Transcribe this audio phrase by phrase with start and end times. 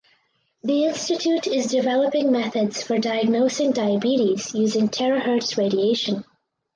[0.63, 6.25] The institute is developing methods for diagnosing diabetes using terahertz radiation.